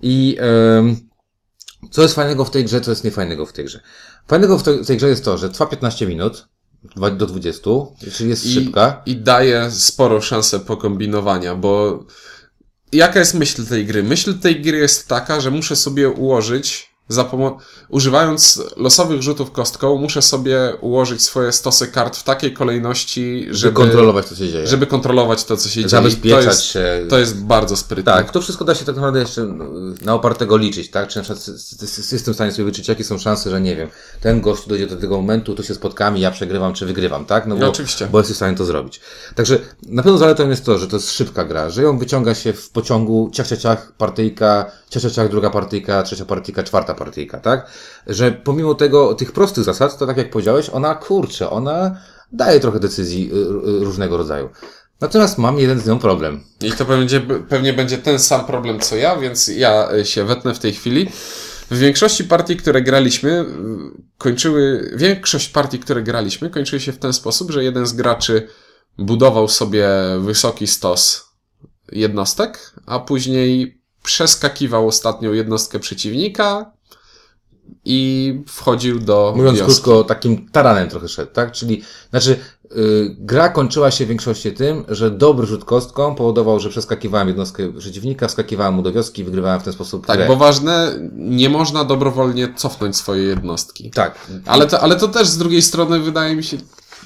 I 0.01 0.37
em, 0.39 0.95
co 1.91 2.01
jest 2.01 2.15
fajnego 2.15 2.45
w 2.45 2.51
tej 2.51 2.65
grze, 2.65 2.81
co 2.81 2.91
jest 2.91 3.03
niefajnego 3.03 3.45
w 3.45 3.53
tej 3.53 3.65
grze. 3.65 3.81
Fajnego 4.27 4.57
w 4.57 4.63
tej, 4.63 4.83
w 4.83 4.87
tej 4.87 4.97
grze 4.97 5.09
jest 5.09 5.25
to, 5.25 5.37
że 5.37 5.49
trwa 5.49 5.65
15 5.65 6.07
minut, 6.07 6.47
do 7.17 7.25
20, 7.25 7.69
czyli 8.13 8.29
jest 8.29 8.45
I, 8.45 8.53
szybka. 8.53 9.01
I 9.05 9.15
daje 9.15 9.71
sporo 9.71 10.21
szansę 10.21 10.59
pokombinowania, 10.59 11.55
bo 11.55 12.03
jaka 12.91 13.19
jest 13.19 13.33
myśl 13.33 13.65
tej 13.65 13.85
gry? 13.85 14.03
Myśl 14.03 14.39
tej 14.39 14.61
gry 14.61 14.77
jest 14.77 15.07
taka, 15.07 15.41
że 15.41 15.51
muszę 15.51 15.75
sobie 15.75 16.09
ułożyć 16.09 16.92
używając 17.89 18.63
losowych 18.77 19.21
rzutów 19.21 19.51
kostką, 19.51 19.97
muszę 19.97 20.21
sobie 20.21 20.73
ułożyć 20.81 21.21
swoje 21.23 21.51
stosy 21.51 21.87
kart 21.87 22.17
w 22.17 22.23
takiej 22.23 22.53
kolejności, 22.53 23.47
Żeby 23.51 23.73
kontrolować, 23.73 24.25
co 24.25 24.35
się 24.35 24.49
dzieje. 24.49 24.67
żeby 24.67 24.87
kontrolować 24.87 25.43
to, 25.43 25.57
co 25.57 25.69
się 25.69 25.75
dzieje. 25.75 25.89
Zabezpieczać 25.89 26.43
to 26.43 26.49
jest, 26.49 26.63
się. 26.63 27.05
to 27.09 27.19
jest 27.19 27.43
bardzo 27.43 27.77
sprytne. 27.77 28.13
Tak, 28.13 28.31
to 28.31 28.41
wszystko 28.41 28.65
da 28.65 28.75
się 28.75 28.85
tak 28.85 28.95
naprawdę 28.95 29.19
jeszcze 29.19 29.43
no, 29.43 29.65
na 30.01 30.13
opartego 30.13 30.57
liczyć, 30.57 30.89
tak? 30.91 31.07
Czy 31.07 31.17
na 31.19 31.23
przykład 31.23 31.47
jestem 32.11 32.33
w 32.33 32.37
stanie 32.37 32.51
sobie 32.51 32.65
wyczyć, 32.65 32.87
jakie 32.87 33.03
są 33.03 33.17
szanse, 33.17 33.49
że 33.49 33.61
nie 33.61 33.75
wiem, 33.75 33.87
ten 34.21 34.41
gość 34.41 34.67
dojdzie 34.67 34.87
do 34.87 34.95
tego 34.95 35.15
momentu, 35.17 35.55
to 35.55 35.63
się 35.63 35.73
spotkamy, 35.73 36.19
ja 36.19 36.31
przegrywam, 36.31 36.73
czy 36.73 36.85
wygrywam, 36.85 37.25
tak? 37.25 37.47
No 37.47 37.55
bo, 37.55 37.61
No, 37.61 37.69
oczywiście. 37.69 38.07
bo 38.11 38.17
jesteś 38.17 38.35
w 38.35 38.37
stanie 38.37 38.57
to 38.57 38.65
zrobić. 38.65 39.01
Także 39.35 39.59
na 39.89 40.03
pewno 40.03 40.17
zaletą 40.17 40.49
jest 40.49 40.65
to, 40.65 40.77
że 40.77 40.87
to 40.87 40.95
jest 40.95 41.11
szybka 41.11 41.45
gra, 41.45 41.69
że 41.69 41.83
ją 41.83 41.97
wyciąga 41.97 42.35
się 42.35 42.53
w 42.53 42.69
pociągu 42.69 43.29
ciach, 43.33 43.47
ciach, 43.47 43.59
ciach, 43.59 43.91
partyjka, 43.97 44.71
ciach, 44.89 45.03
ciach, 45.03 45.11
ciach, 45.11 45.29
druga 45.29 45.49
partyjka, 45.49 46.03
trzecia 46.03 46.25
partyjka, 46.25 46.63
czwarta 46.63 46.92
partyjka. 46.93 47.13
partyjka, 47.13 47.39
tak? 47.39 47.71
Że 48.07 48.31
pomimo 48.31 48.75
tego, 48.75 49.13
tych 49.13 49.31
prostych 49.31 49.63
zasad, 49.63 49.97
to 49.97 50.07
tak 50.07 50.17
jak 50.17 50.29
powiedziałeś, 50.29 50.69
ona, 50.69 50.95
kurczę, 50.95 51.49
ona 51.49 51.97
daje 52.31 52.59
trochę 52.59 52.79
decyzji 52.79 53.31
y, 53.33 53.35
y, 53.35 53.83
różnego 53.83 54.17
rodzaju. 54.17 54.49
Natomiast 55.01 55.37
mam 55.37 55.59
jeden 55.59 55.79
z 55.79 55.87
nią 55.87 55.99
problem. 55.99 56.43
I 56.61 56.71
to 56.71 56.85
będzie, 56.85 57.21
pewnie 57.49 57.73
będzie 57.73 57.97
ten 57.97 58.19
sam 58.19 58.45
problem 58.45 58.79
co 58.79 58.95
ja, 58.95 59.15
więc 59.15 59.47
ja 59.47 59.93
y, 59.93 60.05
się 60.05 60.23
wetnę 60.23 60.53
w 60.53 60.59
tej 60.59 60.73
chwili. 60.73 61.09
W 61.71 61.77
większości 61.77 62.23
partii, 62.23 62.57
które 62.57 62.81
graliśmy, 62.81 63.45
kończyły, 64.17 64.91
większość 64.95 65.49
partii, 65.49 65.79
które 65.79 66.03
graliśmy, 66.03 66.49
kończyły 66.49 66.79
się 66.79 66.91
w 66.91 66.97
ten 66.97 67.13
sposób, 67.13 67.51
że 67.51 67.63
jeden 67.63 67.85
z 67.85 67.93
graczy 67.93 68.47
budował 68.97 69.47
sobie 69.47 69.87
wysoki 70.19 70.67
stos 70.67 71.25
jednostek, 71.91 72.73
a 72.85 72.99
później 72.99 73.81
przeskakiwał 74.03 74.87
ostatnią 74.87 75.33
jednostkę 75.33 75.79
przeciwnika 75.79 76.73
i 77.85 78.41
wchodził 78.47 78.99
do 78.99 79.33
Mówiąc 79.37 79.59
wioski. 79.59 79.73
krótko, 79.73 80.03
takim 80.03 80.49
taranem 80.49 80.89
trochę 80.89 81.07
szedł, 81.07 81.31
tak? 81.33 81.51
Czyli, 81.51 81.81
znaczy, 82.09 82.39
yy, 82.75 83.15
gra 83.19 83.49
kończyła 83.49 83.91
się 83.91 84.05
w 84.05 84.07
większości 84.07 84.51
tym, 84.51 84.85
że 84.87 85.11
dobry 85.11 85.47
rzut 85.47 85.65
kostką 85.65 86.15
powodował, 86.15 86.59
że 86.59 86.69
przeskakiwałem 86.69 87.27
jednostkę 87.27 87.73
przeciwnika, 87.73 88.27
wskakiwałem 88.27 88.73
mu 88.73 88.81
do 88.81 88.91
wioski 88.91 89.21
i 89.21 89.25
wygrywałem 89.25 89.59
w 89.59 89.63
ten 89.63 89.73
sposób 89.73 90.05
Tak, 90.05 90.17
grę. 90.17 90.27
bo 90.27 90.35
ważne, 90.35 90.93
nie 91.13 91.49
można 91.49 91.83
dobrowolnie 91.83 92.53
cofnąć 92.55 92.97
swojej 92.97 93.27
jednostki. 93.27 93.91
Tak. 93.91 94.27
Ale 94.45 94.67
to, 94.67 94.79
ale 94.79 94.95
to 94.95 95.07
też 95.07 95.27
z 95.27 95.37
drugiej 95.37 95.61
strony 95.61 95.99
wydaje 95.99 96.35
mi 96.35 96.43
się, 96.43 96.57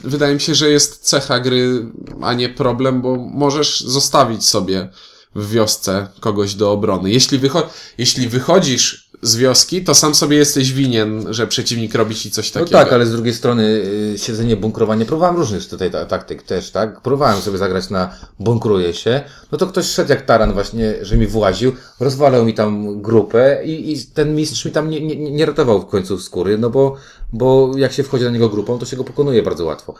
wydaje 0.04 0.34
mi 0.34 0.40
się, 0.42 0.56
że 0.56 0.70
jest 0.70 0.98
cecha 1.04 1.40
gry, 1.40 1.92
a 2.22 2.34
nie 2.34 2.50
problem, 2.50 3.02
bo 3.02 3.16
możesz 3.16 3.82
zostawić 3.82 4.46
sobie 4.46 4.90
w 5.38 5.50
wiosce 5.52 6.08
kogoś 6.20 6.56
do 6.56 6.72
obrony. 6.72 7.12
Jeśli, 7.12 7.40
wycho- 7.40 7.64
jeśli 7.98 8.28
wychodzisz 8.28 9.08
z 9.22 9.36
wioski, 9.36 9.84
to 9.84 9.94
sam 9.96 10.16
sobie 10.16 10.38
jesteś 10.38 10.74
winien, 10.74 11.26
że 11.34 11.48
przeciwnik 11.48 11.96
robi 11.96 12.16
ci 12.16 12.32
coś 12.32 12.54
No 12.54 12.62
takiego. 12.62 12.80
tak, 12.80 12.94
ale 12.94 13.06
z 13.06 13.12
drugiej 13.12 13.34
strony 13.34 13.64
y, 13.64 14.18
siedzenie, 14.18 14.56
bunkrowanie, 14.58 15.06
próbowałem 15.06 15.36
różnych 15.36 15.70
tutaj 15.70 15.92
ta, 15.92 16.06
taktyk 16.06 16.44
też, 16.44 16.72
tak? 16.72 17.02
Próbowałem 17.02 17.42
sobie 17.42 17.58
zagrać 17.58 17.90
na 17.90 18.14
bunkruję 18.40 18.94
się, 18.94 19.22
no 19.52 19.58
to 19.58 19.68
ktoś 19.68 19.86
szedł 19.86 20.10
jak 20.10 20.26
taran 20.26 20.54
właśnie, 20.54 20.94
że 21.02 21.18
mi 21.18 21.28
właził, 21.28 21.72
rozwalał 22.00 22.46
mi 22.46 22.54
tam 22.54 23.02
grupę 23.02 23.62
i, 23.66 23.94
i 23.94 24.06
ten 24.06 24.36
mistrz 24.36 24.66
mi 24.66 24.72
tam 24.72 24.90
nie, 24.90 25.02
nie, 25.02 25.32
nie 25.32 25.46
ratował 25.46 25.82
w 25.82 25.88
końcu 25.88 26.20
skóry, 26.20 26.58
no 26.58 26.70
bo, 26.70 26.96
bo 27.34 27.72
jak 27.78 27.94
się 27.94 28.04
wchodzi 28.04 28.24
na 28.26 28.32
niego 28.32 28.50
grupą, 28.50 28.80
to 28.80 28.86
się 28.86 28.98
go 28.98 29.04
pokonuje 29.04 29.44
bardzo 29.44 29.66
łatwo. 29.66 29.94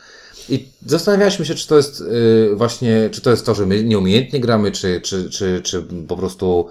I 0.50 0.68
zastanawialiśmy 0.86 1.46
się, 1.46 1.56
czy 1.56 1.68
to 1.68 1.78
jest 1.78 2.02
y, 2.02 2.56
właśnie, 2.56 3.10
czy 3.12 3.22
to 3.22 3.32
jest 3.32 3.46
to, 3.46 3.56
że 3.56 3.66
my 3.66 3.84
nieumiejętnie 3.84 4.40
gramy, 4.40 4.72
czy, 4.72 5.02
czy, 5.02 5.30
czy, 5.30 5.62
czy 5.62 5.84
po 6.08 6.18
prostu 6.18 6.70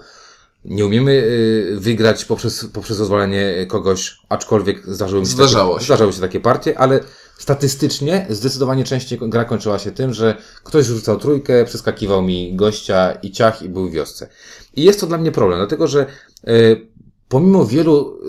nie 0.65 0.85
umiemy 0.85 1.11
y, 1.11 1.77
wygrać 1.79 2.25
poprzez, 2.25 2.65
poprzez 2.73 2.99
rozwalenie 2.99 3.65
kogoś, 3.67 4.17
aczkolwiek 4.29 4.85
zdarzyło 4.85 5.21
mi 5.21 5.27
się 5.27 5.33
Zdarzało 5.33 5.73
takie, 5.73 5.79
się. 5.81 5.85
zdarzały 5.85 6.13
się 6.13 6.21
takie 6.21 6.39
partie, 6.39 6.79
ale 6.79 6.99
statystycznie 7.37 8.25
zdecydowanie 8.29 8.83
częściej 8.83 9.19
gra 9.21 9.45
kończyła 9.45 9.79
się 9.79 9.91
tym, 9.91 10.13
że 10.13 10.35
ktoś 10.63 10.85
rzucał 10.85 11.17
trójkę, 11.19 11.65
przeskakiwał 11.65 12.21
mi 12.21 12.55
gościa 12.55 13.11
i 13.11 13.31
ciach 13.31 13.61
i 13.61 13.69
był 13.69 13.89
w 13.89 13.91
wiosce. 13.91 14.29
I 14.75 14.83
jest 14.83 14.99
to 14.99 15.07
dla 15.07 15.17
mnie 15.17 15.31
problem, 15.31 15.59
dlatego 15.59 15.87
że 15.87 16.05
y, 16.47 16.87
pomimo 17.29 17.65
wielu 17.65 18.19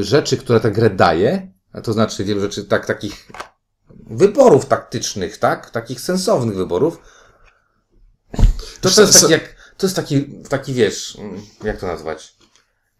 y, 0.00 0.04
rzeczy, 0.04 0.36
które 0.36 0.60
ta 0.60 0.70
grę 0.70 0.90
daje, 0.90 1.52
a 1.72 1.80
to 1.80 1.92
znaczy 1.92 2.24
wielu 2.24 2.40
rzeczy, 2.40 2.64
tak, 2.64 2.86
takich 2.86 3.28
wyborów 4.10 4.66
taktycznych, 4.66 5.38
tak, 5.38 5.70
takich 5.70 6.00
sensownych 6.00 6.56
wyborów, 6.56 6.98
to, 8.80 8.90
to 8.90 9.00
jest 9.00 9.20
taki 9.20 9.32
jak, 9.32 9.42
to 9.76 9.86
jest 9.86 9.96
taki, 9.96 10.26
taki 10.48 10.74
wiesz, 10.74 11.16
mm, 11.18 11.40
jak 11.64 11.80
to 11.80 11.86
nazwać? 11.86 12.34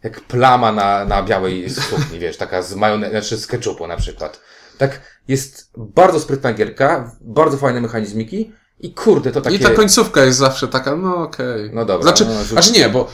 Jak 0.02 0.20
plama 0.20 0.72
na, 0.72 1.04
na 1.04 1.22
białej 1.22 1.70
sukni, 1.70 2.18
wiesz, 2.18 2.36
taka 2.36 2.62
z 2.62 2.74
majonezu, 2.74 3.10
znaczy 3.10 3.36
z 3.36 3.46
ketchupu 3.46 3.86
na 3.86 3.96
przykład. 3.96 4.40
Tak, 4.78 5.00
jest 5.28 5.70
bardzo 5.76 6.20
sprytna 6.20 6.52
gierka, 6.52 7.16
bardzo 7.20 7.56
fajne 7.56 7.80
mechanizmiki 7.80 8.52
i 8.80 8.94
kurde, 8.94 9.32
to 9.32 9.40
takie... 9.40 9.56
I 9.56 9.58
ta 9.58 9.70
końcówka 9.70 10.24
jest 10.24 10.38
zawsze 10.38 10.68
taka, 10.68 10.96
no 10.96 11.16
okej. 11.16 11.70
No 11.72 11.84
dobra, 11.84 12.02
Znaczy, 12.02 12.24
no, 12.26 12.32
rzuć- 12.44 12.46
znaczy 12.46 12.72
nie, 12.72 12.88
bo 12.88 13.08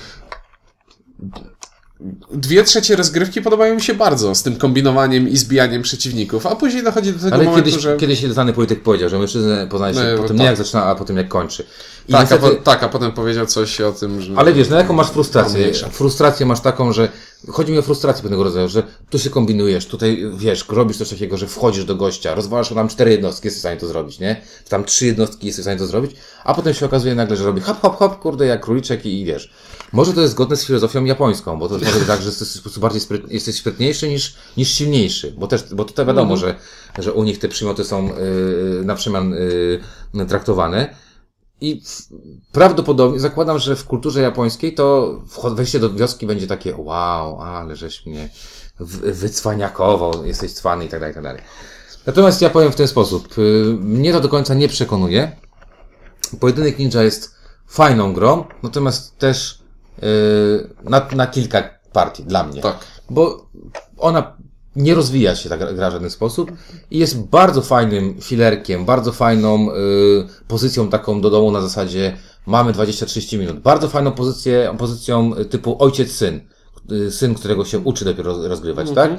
dwie 2.33 2.65
trzecie 2.65 2.97
rozgrywki 2.97 3.43
podobają 3.43 3.75
mi 3.75 3.83
się 3.83 3.95
bardzo 3.95 4.35
z 4.35 4.43
tym 4.43 4.57
kombinowaniem 4.57 5.29
i 5.29 5.37
zbijaniem 5.37 5.83
przeciwników, 5.83 6.47
a 6.47 6.57
później 6.57 6.83
dochodzi 6.83 7.13
do 7.13 7.19
tego 7.19 7.35
Ale 7.35 7.45
momentu, 7.45 7.71
kiedyś, 7.71 7.83
że... 7.83 7.97
kiedyś 7.97 8.23
znany 8.23 8.53
polityk 8.53 8.83
powiedział, 8.83 9.09
że 9.09 9.19
mężczyznę 9.19 9.67
poznaje 9.71 9.95
się 9.95 10.01
No, 10.01 10.23
po 10.23 10.29
tym 10.29 10.37
tak. 10.37 10.39
nie 10.39 10.45
jak 10.45 10.57
zaczyna, 10.57 10.85
a 10.85 10.95
po 10.95 11.05
tym 11.05 11.17
jak 11.17 11.29
kończy. 11.29 11.65
I 12.09 12.13
tak, 12.13 12.21
niestety, 12.21 12.47
a 12.47 12.51
po, 12.51 12.57
tak, 12.57 12.83
a 12.83 12.89
potem 12.89 13.13
powiedział 13.13 13.47
coś 13.47 13.81
o 13.81 13.93
tym, 13.93 14.21
że... 14.21 14.33
Ale 14.37 14.53
wiesz, 14.53 14.69
no 14.69 14.77
jaką 14.77 14.93
masz 14.93 15.11
frustrację? 15.11 15.73
Frustrację 15.91 16.47
masz 16.47 16.61
taką, 16.61 16.93
że 16.93 17.09
chodzi 17.49 17.73
mi 17.73 17.79
o 17.79 17.83
frustrację 17.83 18.23
pewnego 18.23 18.45
rodzaju, 18.45 18.69
że 18.69 18.83
tu 19.11 19.19
się 19.19 19.31
kombinujesz, 19.31 19.87
tutaj 19.87 20.31
wiesz, 20.37 20.65
robisz 20.69 20.97
coś 20.97 21.11
takiego, 21.11 21.37
że 21.37 21.47
wchodzisz 21.47 21.85
do 21.85 21.95
gościa, 21.95 22.35
rozwalasz 22.35 22.69
tam 22.69 22.89
cztery 22.89 23.11
jednostki, 23.11 23.47
jesteś 23.47 23.59
w 23.59 23.63
stanie 23.63 23.81
to 23.81 23.87
zrobić, 23.87 24.19
nie? 24.19 24.41
Tam 24.69 24.85
trzy 24.85 25.07
jednostki 25.07 25.47
jesteś 25.47 25.63
w 25.63 25.65
stanie 25.65 25.79
to 25.79 25.87
zrobić, 25.87 26.17
a 26.45 26.55
potem 26.55 26.75
się 26.75 26.87
okazuje 26.87 27.15
nagle, 27.15 27.37
że 27.37 27.45
robi 27.45 27.61
hop, 27.61 27.81
hop, 27.81 27.97
hop, 27.97 28.19
kurde, 28.19 28.47
jak 28.47 28.61
króliczek 28.61 29.07
i, 29.07 29.21
i 29.21 29.25
wiesz. 29.25 29.53
Może 29.93 30.13
to 30.13 30.21
jest 30.21 30.33
zgodne 30.33 30.57
z 30.57 30.65
filozofią 30.65 31.05
japońską, 31.05 31.59
bo 31.59 31.69
to 31.69 31.75
może 31.75 31.99
być 31.99 32.07
tak, 32.07 32.23
że 32.23 32.29
jesteś 32.29 32.57
po 32.57 32.63
prostu 32.63 32.81
bardziej 32.81 33.01
spryt, 33.01 33.33
jesteś 33.33 33.57
sprytniejszy 33.57 34.09
niż, 34.09 34.35
niż 34.57 34.69
silniejszy, 34.69 35.35
bo 35.39 35.47
też, 35.47 35.75
bo 35.75 35.85
to 35.85 36.07
wiadomo, 36.07 36.37
że, 36.37 36.55
że 36.99 37.13
u 37.13 37.25
nich 37.25 37.39
te 37.39 37.49
przymioty 37.49 37.85
są 37.85 38.07
yy, 38.07 38.83
na 38.85 38.95
przemian 38.95 39.35
yy, 40.15 40.27
traktowane. 40.27 41.06
I 41.61 41.83
prawdopodobnie 42.53 43.21
zakładam, 43.21 43.59
że 43.59 43.77
w 43.77 43.85
kulturze 43.85 44.21
japońskiej 44.21 44.75
to 44.75 45.15
wejście 45.55 45.81
do 45.81 45.91
wioski 45.91 46.27
będzie 46.27 46.47
takie 46.47 46.77
wow, 46.77 47.41
ale 47.41 47.77
żeś 47.77 48.07
mnie 48.07 48.29
wycwaniakował, 49.21 50.27
jesteś 50.27 50.53
cwany 50.53 50.85
i 50.85 50.89
tak 50.89 51.01
dalej, 51.01 51.13
i 51.13 51.15
tak 51.15 51.23
dalej. 51.25 51.43
Natomiast 52.07 52.43
ja 52.43 52.51
powiem 52.51 52.73
w 52.73 52.77
ten 52.77 52.89
sposób. 52.89 53.39
y, 53.39 53.65
Mnie 53.81 54.13
to 54.13 54.21
do 54.21 54.29
końca 54.29 54.55
nie 54.55 54.69
przekonuje. 54.69 55.37
Pojedynek 56.41 56.79
ninja 56.79 57.03
jest 57.03 57.35
fajną 57.67 58.13
grą, 58.13 58.45
natomiast 58.63 59.19
też 59.19 59.63
y, 60.03 60.69
na, 60.85 61.07
na 61.17 61.27
kilka 61.27 61.63
partii 61.93 62.25
dla 62.25 62.45
mnie 62.45 62.63
Tak. 62.63 62.79
bo 63.11 63.47
ona 63.99 64.37
nie 64.77 64.95
rozwija 64.95 65.37
się 65.37 65.49
ta 65.49 65.57
gra 65.57 65.73
w 65.73 65.77
żaden 65.93 66.11
sposób 66.11 66.53
i 66.91 66.99
jest 66.99 67.19
bardzo 67.19 67.63
fajnym 67.63 68.21
filerkiem, 68.21 68.85
bardzo 68.85 69.13
fajną 69.13 69.71
y, 69.73 69.75
pozycją 70.49 70.89
taką 70.89 71.21
do 71.21 71.31
domu 71.31 71.51
na 71.51 71.61
zasadzie 71.61 72.17
mamy 72.47 72.73
20-30 72.73 73.39
minut. 73.39 73.59
Bardzo 73.61 73.89
fajną 73.89 74.13
pozycję, 74.13 74.75
pozycją 74.79 75.33
typu 75.51 75.77
ojciec-syn. 75.83 76.41
Y, 76.93 77.11
Syn, 77.11 77.35
którego 77.35 77.65
się 77.65 77.79
uczy 77.79 78.05
dopiero 78.05 78.33
roz- 78.33 78.47
rozgrywać, 78.49 78.91
tak? 78.91 79.11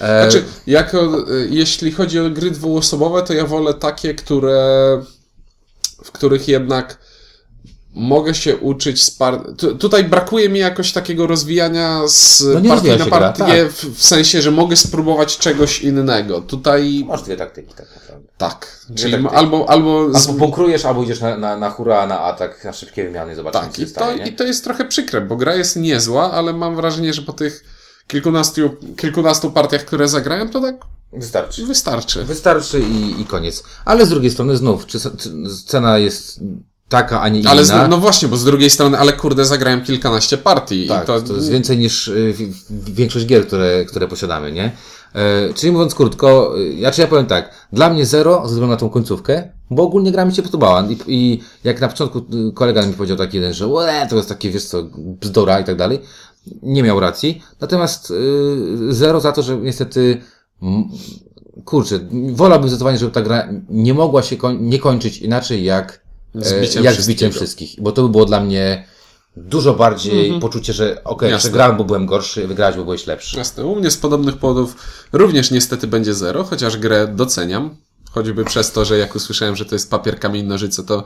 E, 0.00 0.22
Znaczy, 0.30 0.44
jako, 0.66 1.28
y, 1.34 1.48
jeśli 1.50 1.92
chodzi 1.92 2.20
o 2.20 2.30
gry 2.30 2.50
dwuosobowe, 2.50 3.22
to 3.22 3.32
ja 3.32 3.46
wolę 3.46 3.74
takie, 3.74 4.14
które, 4.14 5.02
w 6.04 6.12
których 6.12 6.48
jednak 6.48 6.98
mogę 7.94 8.34
się 8.34 8.56
uczyć 8.56 9.02
z 9.02 9.10
par... 9.10 9.42
tu, 9.58 9.76
Tutaj 9.76 10.04
brakuje 10.04 10.48
mi 10.48 10.58
jakoś 10.58 10.92
takiego 10.92 11.26
rozwijania 11.26 12.00
z 12.08 12.44
No 12.54 12.60
nie 12.60 12.68
partii 12.68 12.88
na 12.88 12.98
się 12.98 13.04
gra, 13.04 13.10
partię, 13.20 13.44
tak. 13.44 13.72
w, 13.72 13.96
w 13.98 14.02
sensie, 14.02 14.42
że 14.42 14.50
mogę 14.50 14.76
spróbować 14.76 15.38
czegoś 15.38 15.80
innego. 15.82 16.40
Tutaj 16.40 17.04
Masz 17.06 17.22
dwie 17.22 17.36
taktyki 17.36 17.74
tak 17.74 17.86
naprawdę. 17.94 18.28
tak. 18.38 18.80
Czyli 18.94 19.12
taktyki. 19.12 19.34
albo, 19.34 19.70
albo 19.70 20.12
z... 20.12 20.16
Albo 20.28 20.38
bunkrujesz, 20.38 20.84
albo 20.84 21.02
idziesz 21.02 21.20
na, 21.20 21.36
na, 21.36 21.56
na 21.56 21.70
hura, 21.70 22.06
na 22.06 22.20
atak, 22.20 22.64
na 22.64 22.72
szybkie 22.72 23.04
wymiany, 23.04 23.34
zobaczymy, 23.36 23.64
Tak, 23.64 23.72
co 23.72 23.82
i 23.82 23.84
się 23.84 23.90
to, 23.92 24.00
stanie, 24.00 24.24
nie? 24.24 24.30
i 24.30 24.32
to 24.36 24.44
jest 24.44 24.64
trochę 24.64 24.84
przykre, 24.84 25.20
bo 25.20 25.36
gra 25.36 25.54
jest 25.54 25.76
niezła, 25.76 26.32
ale 26.32 26.52
mam 26.52 26.76
wrażenie, 26.76 27.12
że 27.12 27.22
po 27.22 27.32
tych 27.32 27.64
kilkunastu, 28.06 28.70
kilkunastu 28.96 29.50
partiach, 29.50 29.84
które 29.84 30.08
zagrałem, 30.08 30.48
to 30.48 30.60
tak 30.60 30.76
Wystarczy. 31.12 31.66
wystarczy. 31.66 32.24
Wystarczy 32.24 32.80
i, 32.80 33.20
i 33.20 33.24
koniec. 33.24 33.62
Ale 33.84 34.06
z 34.06 34.08
drugiej 34.08 34.30
strony 34.30 34.56
znów, 34.56 34.86
czy, 34.86 34.98
czy 35.00 35.30
cena 35.66 35.98
jest 35.98 36.40
taka, 36.90 37.20
a 37.20 37.28
nie 37.28 37.40
inna. 37.40 37.50
Ale 37.50 37.64
z, 37.64 37.72
no 37.88 37.98
właśnie, 37.98 38.28
bo 38.28 38.36
z 38.36 38.44
drugiej 38.44 38.70
strony, 38.70 38.98
ale 38.98 39.12
kurde, 39.12 39.44
zagrałem 39.44 39.82
kilkanaście 39.82 40.38
partii 40.38 40.88
Tak, 40.88 41.04
i 41.04 41.06
to, 41.06 41.20
to, 41.20 41.34
jest 41.34 41.50
więcej 41.50 41.78
niż 41.78 42.08
y, 42.08 42.34
większość 42.70 43.26
gier, 43.26 43.46
które, 43.46 43.84
które 43.84 44.08
posiadamy, 44.08 44.52
nie? 44.52 44.72
E, 45.14 45.54
czyli 45.54 45.72
mówiąc 45.72 45.94
krótko, 45.94 46.58
y, 46.58 46.74
ja 46.74 46.90
czy 46.90 47.00
ja 47.00 47.06
powiem 47.06 47.26
tak, 47.26 47.68
dla 47.72 47.90
mnie 47.90 48.06
zero, 48.06 48.42
ze 48.42 48.48
względu 48.48 48.66
na 48.66 48.76
tą 48.76 48.88
końcówkę, 48.88 49.48
bo 49.70 49.82
ogólnie 49.82 50.12
gra 50.12 50.24
mi 50.24 50.34
się 50.34 50.42
podobała 50.42 50.86
i, 50.88 50.98
i 51.06 51.40
jak 51.64 51.80
na 51.80 51.88
początku 51.88 52.18
y, 52.18 52.52
kolega 52.52 52.86
mi 52.86 52.92
powiedział 52.92 53.16
taki 53.16 53.36
jeden, 53.36 53.54
że 53.54 53.66
Łe, 53.66 54.06
to 54.10 54.16
jest 54.16 54.28
takie, 54.28 54.50
wiesz 54.50 54.64
co, 54.64 54.82
bzdura 54.96 55.60
i 55.60 55.64
tak 55.64 55.76
dalej, 55.76 56.00
nie 56.62 56.82
miał 56.82 57.00
racji, 57.00 57.42
natomiast 57.60 58.10
y, 58.10 58.94
zero 58.94 59.20
za 59.20 59.32
to, 59.32 59.42
że 59.42 59.56
niestety 59.56 60.20
kurczę, 61.64 62.00
wolałbym 62.32 62.68
zdecydowanie, 62.68 62.98
żeby 62.98 63.12
ta 63.12 63.22
gra 63.22 63.48
nie 63.68 63.94
mogła 63.94 64.22
się 64.22 64.36
koń, 64.36 64.58
nie 64.60 64.78
kończyć 64.78 65.18
inaczej 65.18 65.64
jak 65.64 66.09
Zbiciem 66.34 66.84
jak 66.84 67.00
zbiciem 67.00 67.32
wszystkich, 67.32 67.74
bo 67.78 67.92
to 67.92 68.02
by 68.02 68.08
było 68.08 68.24
dla 68.24 68.40
mnie 68.40 68.86
dużo 69.36 69.74
bardziej 69.74 70.40
poczucie, 70.40 70.72
że 70.72 71.04
okej, 71.04 71.30
Jasne. 71.30 71.48
przegrałem, 71.48 71.76
bo 71.76 71.84
byłem 71.84 72.06
gorszy, 72.06 72.46
wygrałeś, 72.46 72.76
bo 72.76 72.84
byłeś 72.84 73.06
lepszy. 73.06 73.38
Jasne, 73.38 73.64
u 73.66 73.76
mnie 73.76 73.90
z 73.90 73.96
podobnych 73.96 74.36
powodów 74.36 74.76
również 75.12 75.50
niestety 75.50 75.86
będzie 75.86 76.14
zero, 76.14 76.44
chociaż 76.44 76.76
grę 76.76 77.08
doceniam. 77.16 77.76
Choćby 78.10 78.44
przez 78.44 78.72
to, 78.72 78.84
że 78.84 78.98
jak 78.98 79.14
usłyszałem, 79.14 79.56
że 79.56 79.64
to 79.64 79.74
jest 79.74 79.90
papier, 79.90 80.20
kamień, 80.20 80.46
nożyce, 80.46 80.84
to 80.84 81.04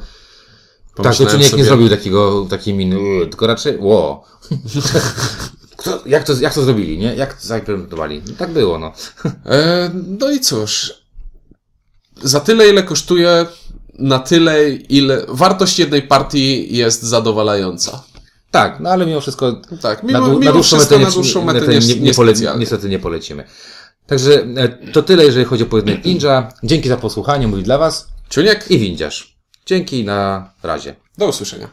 Tak, 1.02 1.16
to 1.16 1.30
sobie, 1.30 1.50
nie 1.56 1.64
zrobił 1.64 1.88
takiego, 1.88 2.46
takiej 2.50 2.74
miny, 2.74 2.98
"Uuu", 2.98 3.26
tylko 3.26 3.46
raczej, 3.46 3.78
ło. 3.78 4.24
Kto, 5.76 6.02
jak, 6.06 6.24
to, 6.24 6.32
jak 6.40 6.54
to 6.54 6.62
zrobili, 6.64 6.98
nie? 6.98 7.14
Jak 7.14 7.34
to 7.34 7.46
zaimplementowali? 7.46 8.22
No, 8.28 8.32
tak 8.38 8.50
było, 8.52 8.78
no. 8.78 8.92
E, 9.46 9.90
no 9.94 10.30
i 10.30 10.40
cóż. 10.40 10.94
Za 12.22 12.40
tyle, 12.40 12.68
ile 12.68 12.82
kosztuje, 12.82 13.46
na 13.98 14.18
tyle, 14.18 14.70
ile. 14.70 15.24
Wartość 15.28 15.78
jednej 15.78 16.02
partii 16.02 16.76
jest 16.76 17.02
zadowalająca. 17.02 18.02
Tak, 18.50 18.80
no 18.80 18.90
ale 18.90 19.06
mimo 19.06 19.20
wszystko 19.20 19.52
Tak, 19.82 20.02
na, 20.02 20.06
mimo, 20.08 20.26
dłu- 20.26 20.32
mimo 20.32 20.44
na 20.44 20.52
dłuższą 20.52 20.76
wszystko 20.76 20.98
metę, 20.98 21.08
na 21.08 21.14
dłuższą 21.14 21.40
nie, 21.40 21.46
metę 21.46 21.68
nie, 21.68 21.78
nie, 21.78 21.94
nie, 21.94 22.00
nie 22.00 22.14
pole, 22.14 22.32
specjalnie. 22.34 22.60
niestety 22.60 22.88
nie 22.88 22.98
polecimy. 22.98 23.44
Także 24.06 24.46
e, 24.56 24.68
to 24.68 25.02
tyle, 25.02 25.24
jeżeli 25.24 25.44
chodzi 25.44 25.62
o 25.62 25.66
pojedynek 25.66 26.04
ninja. 26.04 26.52
Dzięki 26.62 26.88
za 26.88 26.96
posłuchanie, 26.96 27.48
mówi 27.48 27.62
dla 27.62 27.78
Was 27.78 28.08
Ciuniek, 28.30 28.70
i 28.70 28.78
windziarz. 28.78 29.36
Dzięki, 29.66 30.04
na 30.04 30.50
razie. 30.62 30.94
do 31.18 31.26
usłyszenia. 31.28 31.68